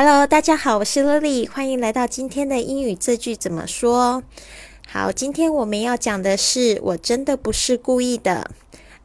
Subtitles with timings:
[0.00, 4.22] Hello，大家好，我是 Lily，欢迎来到今天的英语这句怎么说。
[4.86, 8.48] 好，今天我们要讲的是，我真的不是故意的。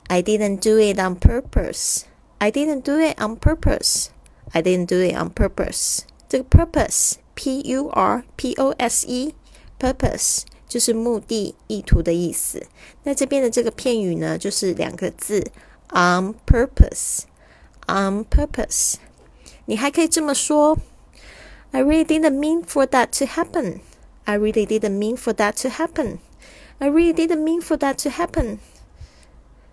[0.06, 2.02] I didn't do it on purpose.
[2.38, 4.10] I didn't do it on purpose.
[4.52, 6.02] I didn't do it on purpose.
[6.30, 12.68] 这个 purpose，p u r p o s e，purpose 就是目的、意图的意思。
[13.02, 15.44] 那这边的这个片语呢，就是两个字
[15.90, 17.22] ，on purpose.
[17.88, 18.98] On purpose.
[19.67, 20.79] 你还可以这么说：
[21.71, 23.81] I really didn't mean for that to happen.
[24.25, 26.19] I really didn't mean for that to happen.
[26.79, 28.59] I really didn't mean for that to happen.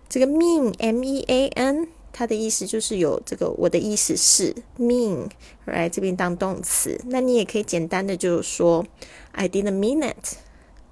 [0.08, 5.28] 这个 mean m e a n，它的意思就是有这个我的意思是 mean，
[5.64, 7.00] 来这边当动词。
[7.06, 8.86] 那你也可以简单的就是说
[9.32, 10.36] I didn't mean it.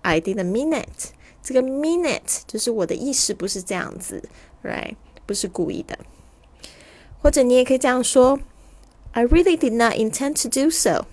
[0.02, 1.12] I didn't mean it.
[1.42, 4.22] 这个 mean it 就是我的意思不是这样子，
[4.62, 4.94] right？
[5.26, 5.98] 不是故意的。
[7.22, 8.38] 或者你也可以这样说。
[9.12, 11.06] I really did not intend to do so.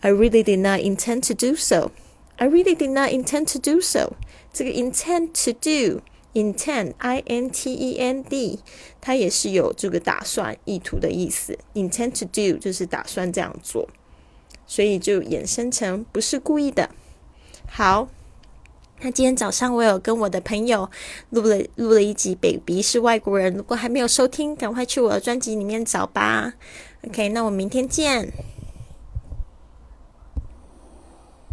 [0.00, 1.90] I really did not intend to do so.
[2.36, 4.14] I really did not intend to do so.
[4.52, 6.02] 这个 intend to do
[6.34, 8.60] intend i n t e n d，
[9.00, 11.58] 它也是有这个打算、意图的意思。
[11.74, 13.88] intend to do 就是打算这样做，
[14.66, 16.90] 所以就衍生成不是故意的。
[17.66, 18.08] 好，
[19.05, 20.89] 那今天早上我有跟我的朋友
[21.31, 26.53] 录了录了一集《Baby 是外国人》，如果还没有收听，赶快去我的专辑里面找吧。
[27.05, 28.31] OK，那我明天见。